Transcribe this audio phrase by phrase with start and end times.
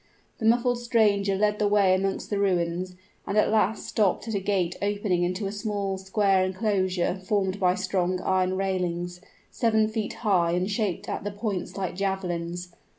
[0.39, 2.95] The muffled stranger led the way amongst the ruins,
[3.27, 7.75] and at last stopped at a gate opening into a small square inclosure formed by
[7.75, 12.73] strong iron railings, seven feet high and shaped at the points like javelins.